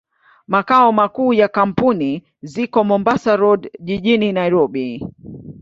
Makao 0.47 0.91
makuu 0.91 1.33
ya 1.33 1.47
kampuni 1.47 2.23
ziko 2.41 2.83
Mombasa 2.83 3.35
Road, 3.35 3.69
jijini 3.79 4.31
Nairobi. 4.33 5.07